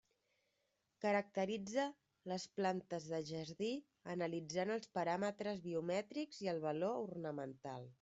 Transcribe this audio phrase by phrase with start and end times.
[1.05, 1.83] Caracteritza
[2.33, 3.71] les plantes de jardí,
[4.17, 7.89] analitzant els paràmetres biomètrics i el valor ornamental.